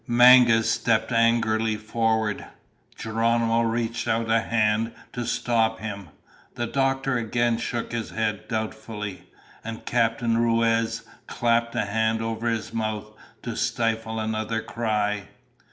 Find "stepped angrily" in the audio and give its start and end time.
0.67-1.75